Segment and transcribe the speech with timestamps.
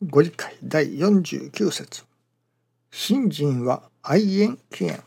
[0.00, 2.04] ご理解第49節。
[2.92, 5.02] 信心は愛縁起縁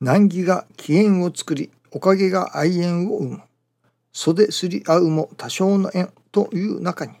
[0.00, 3.42] 難儀が起縁を作りおかげが愛縁を生む。
[4.12, 7.14] 袖すり合うも多少の縁という中に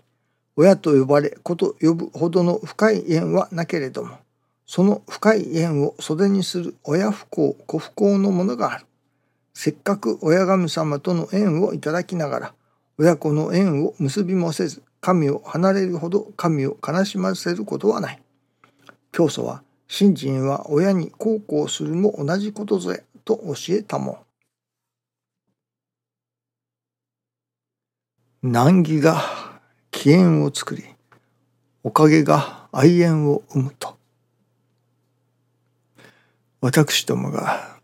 [0.54, 4.18] 親と呼ばれ子と呼ぶほどの深い縁はなけれども
[4.64, 8.86] その深い縁を袖にする親不幸子不幸のものがある。
[9.52, 12.54] せっかく親神様との縁をいただきながら
[12.98, 18.22] 親子の縁を結びもせず神を離れるほど神を悲しませることはない。
[19.10, 24.24] 教祖は信心は親に孝行するも同じことぞえと教えたも。
[28.42, 29.20] 難儀が
[29.90, 30.84] 起縁を作り
[31.82, 33.96] おかげが愛縁を生むと。
[36.60, 37.76] 私どもが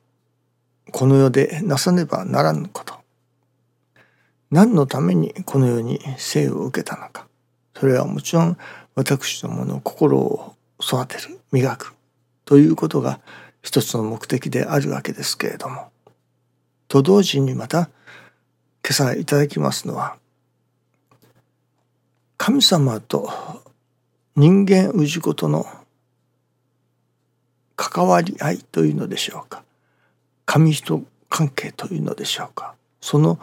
[0.93, 2.98] この世でなさねばならぬこと。
[4.51, 7.27] 何のためにこの世に生を受けたのか。
[7.75, 8.57] それはもちろん
[8.95, 11.95] 私どもの心を育てる磨く
[12.45, 13.21] ということが
[13.63, 15.91] 一つの目的であるわけですけれども。
[16.89, 17.91] と同時にまた
[18.83, 20.17] 今朝いただきますのは
[22.39, 23.31] 神様と
[24.37, 25.67] 人間氏子との
[27.77, 29.63] 関わり合いというのでしょうか。
[30.47, 32.75] 神人関係というのでしょうか。
[33.01, 33.39] その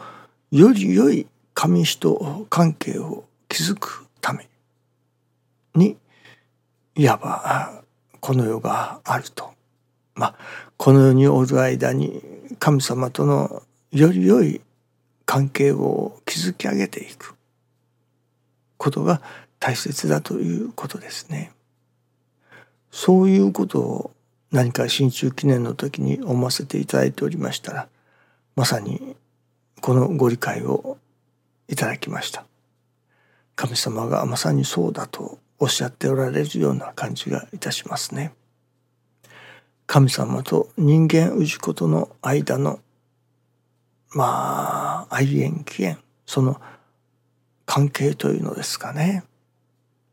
[0.55, 4.47] より良い神人関係を築くため
[5.75, 5.97] に
[6.95, 7.83] いわば
[8.21, 9.51] この世があると
[10.13, 10.35] まあ
[10.77, 12.21] この世におる間に
[12.57, 14.61] 神様とのより良い
[15.25, 17.35] 関係を築き上げていく
[18.77, 19.21] ことが
[19.59, 21.51] 大切だということですね。
[22.91, 24.11] そういうことを
[24.51, 27.89] 何か新中記念の時に思わせていただいておりましたら
[28.55, 29.17] まさに
[29.81, 30.97] このご理解を
[31.67, 32.45] いただきました。
[33.55, 38.33] 神様がまさにそうだとおっしゃっておられるような感じがいたしますね。
[39.87, 42.79] 神様と人間氏子との間の
[44.11, 46.59] まあ愛縁起縁その
[47.65, 49.23] 関係というのですかね。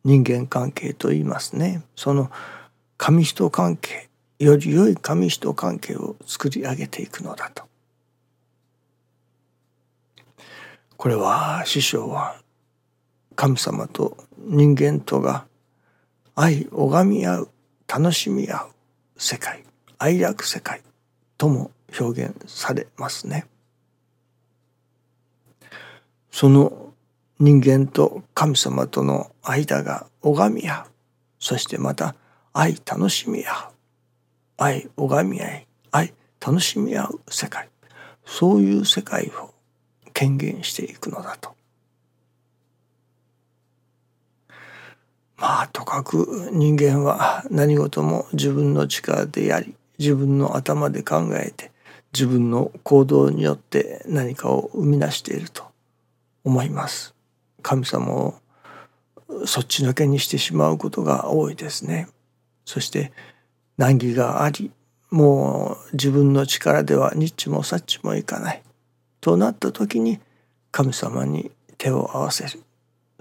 [0.04, 1.82] 人間関係と言いますね。
[1.96, 2.30] その
[2.96, 4.08] 神人関係
[4.38, 7.64] より良い神人関係を作り上げていくのだと。
[11.02, 12.36] これは師匠は
[13.34, 15.46] 神様と人間とが
[16.36, 17.48] 愛拝み合う
[17.88, 18.70] 楽しみ合う
[19.16, 19.64] 世界
[19.98, 20.80] 愛楽世界
[21.38, 23.46] とも表現されますね。
[26.30, 26.92] その
[27.40, 30.90] 人間と神様との間が拝み合う
[31.40, 32.14] そしてまた
[32.52, 33.72] 愛楽しみ合う
[34.56, 37.68] 愛拝み合い愛楽しみ合う世界
[38.24, 39.51] そういう世界を
[40.12, 41.54] 権限していくのだと。
[45.36, 51.72] まあとかく人間は何事も自分の力でやり自分の頭で考えて
[52.12, 55.64] 自分の行動によって何かを生み出していると
[56.44, 57.14] 思います。
[57.62, 58.34] 神様を
[59.46, 62.08] そっちのけにしてしまうことが多いですね。
[62.64, 63.12] そして
[63.78, 64.70] 難儀があり
[65.10, 68.62] もう自分の力ではニッチもサッチもいかない
[69.22, 70.18] となった時に
[70.72, 72.62] 神様に手を合わせる。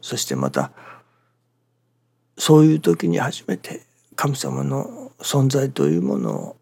[0.01, 0.71] そしてまた
[2.37, 3.83] そういう時に初めて
[4.15, 6.57] 神様の存在というものを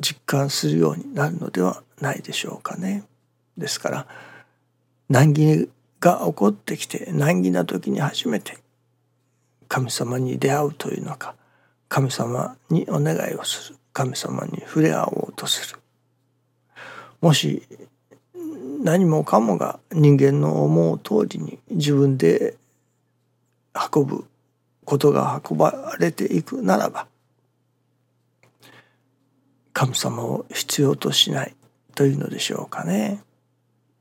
[0.00, 3.04] 実感するようになるのではないでしょうかね。
[3.58, 4.06] ですから
[5.10, 5.68] 難儀
[6.00, 8.56] が起こってきて難儀な時に初めて
[9.68, 11.34] 神様に出会うというのか
[11.90, 13.76] 神様にお願いをする。
[13.92, 15.78] 神様に触れ合おうとする。
[17.20, 17.62] もし
[18.82, 22.56] 何もかもが人間の思う通りに自分で
[23.94, 24.24] 運ぶ
[24.86, 27.06] ことが運ばれていくならば
[29.74, 31.54] 神様を必要としない
[31.94, 33.22] というのでしょうかね。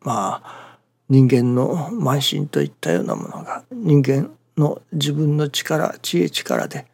[0.01, 0.77] まあ
[1.09, 6.85] 人間の慢心といったようなものが人間の自分の力知恵力で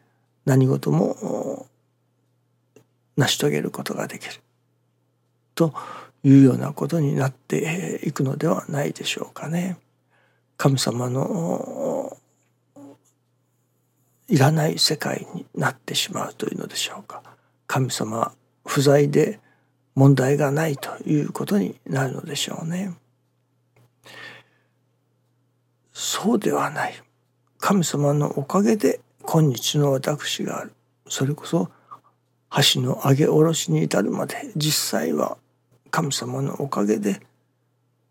[0.44, 1.66] 何事も
[3.16, 4.34] 成し遂げることができる
[5.54, 5.72] と
[6.26, 9.78] いうようなことになっていくのではないでしょうかね。
[10.56, 12.16] 神様の
[14.26, 17.22] いらない世界になってしまうというのでしょうか。
[17.68, 18.32] 神様
[18.64, 19.38] 不在で
[19.94, 22.92] 問題がないということになるのでしょうね。
[25.92, 26.94] そうではない。
[27.60, 30.72] 神様のおかげで今日の私がある。
[31.08, 31.70] それこそ
[32.74, 35.38] 橋の上げ下ろしに至るまで実際は
[35.96, 37.22] 神様のおかげで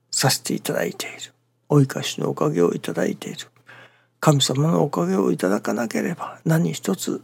[0.10, 1.34] させていただいている。
[1.70, 3.48] お生かしのおかげをいただいている。
[4.20, 7.22] 神様のおかげをいただかなければ何一つ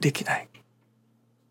[0.00, 0.48] できない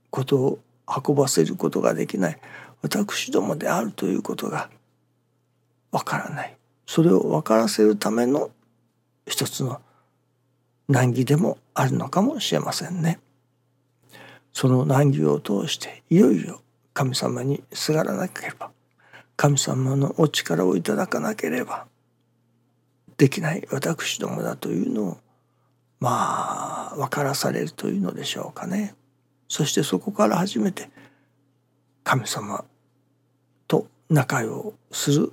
[0.09, 2.37] ことを運ばせることができない
[2.81, 4.69] 私どもであるということが
[5.91, 8.51] わからないそれを分からせるための
[9.25, 9.79] 一つの
[10.89, 13.21] 難儀でもあるのかもしれませんね。
[14.51, 16.61] その難儀を通していよいよ
[16.99, 18.71] 神様にすがらなければ
[19.37, 21.87] 神様のお力をいただかなければ
[23.15, 25.17] できない私どもだというのを
[26.01, 28.95] まあ分からされるというのでしょうかね。
[29.47, 30.89] そしてそこから初めて
[32.03, 32.65] 神様
[33.69, 35.31] と仲良する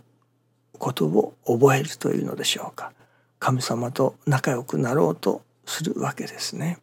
[0.78, 2.92] ことを覚えるというのでしょうか
[3.40, 6.78] 神様と仲良くなろうとするわけですね。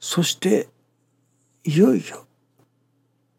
[0.00, 0.66] そして
[1.64, 2.26] いよいよ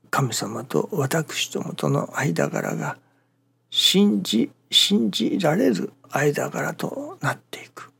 [0.10, 2.98] 神様と私どもとの間柄が
[3.70, 7.92] 信じ信じられる間柄となっていく。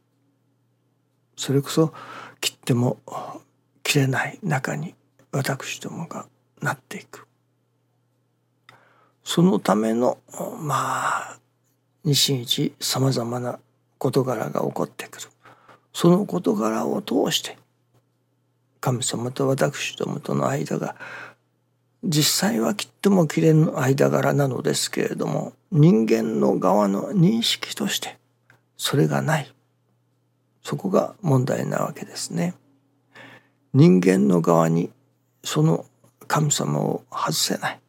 [1.36, 1.94] それこそ
[2.40, 2.98] 切っても
[3.84, 4.94] 切れない中に
[5.32, 6.28] 私どもが
[6.62, 7.28] なっていく。
[9.24, 10.20] そのための
[10.60, 11.40] まあ
[12.06, 13.60] 日々さまざまな
[13.98, 15.28] 事柄が起こってくる。
[15.92, 17.58] その事柄を通して
[18.84, 20.98] 神様と私どもとの間が
[22.04, 28.18] 実際はきっとも切れぬ間柄なのですけれども人間の側の認識として
[28.76, 29.50] それがない
[30.64, 32.56] そこが問題なわけですね。
[33.74, 34.92] 人間の側に
[35.46, 35.86] その
[36.28, 37.80] 神様を外せない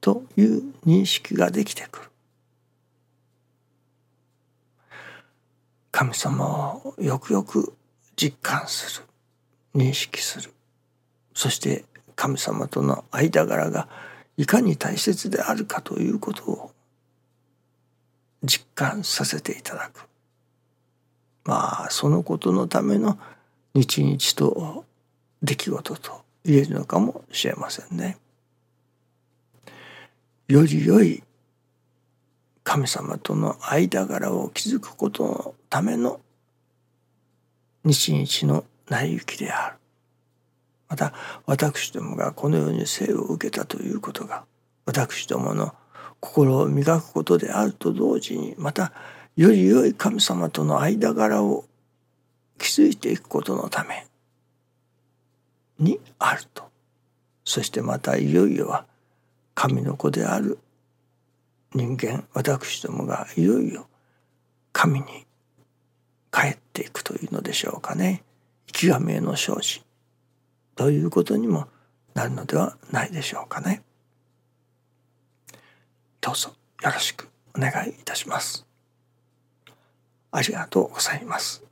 [0.00, 2.10] という認識ができてくる。
[5.92, 7.72] 神様をよくよく
[8.16, 9.06] 実感する
[9.74, 10.52] 認識する
[11.34, 11.84] そして
[12.14, 13.88] 神様との間柄が
[14.36, 16.72] いかに大切であるかということを
[18.42, 20.06] 実感させていただく
[21.44, 23.18] まあそのことのための
[23.74, 24.84] 日々と
[25.42, 28.18] 出来事と言えるのかもしれませんね。
[30.48, 31.22] より良い
[32.64, 36.20] 神様との間柄を築くことのための
[37.84, 39.76] 日々の成り行きである。
[40.88, 41.14] また
[41.46, 44.44] 私どもがこのように生を受けたということが
[44.84, 45.74] 私どもの
[46.20, 48.92] 心を磨くことであると同時にまた
[49.34, 51.64] より良い神様との間柄を
[52.58, 54.06] 築いていくことのため
[55.78, 56.64] にあると
[57.46, 58.84] そしてまたいよいよは
[59.54, 60.58] 神の子である
[61.74, 63.88] 人間私どもがいよいよ
[64.74, 65.06] 神に
[66.30, 68.22] 帰っていくというのでしょうかね
[68.72, 69.82] 極めの精進。
[70.74, 71.68] ということにも
[72.14, 73.82] なるのではないでしょうかね。
[76.20, 76.50] どうぞ
[76.82, 78.66] よろしくお願いいたします。
[80.30, 81.62] ありがとうございます。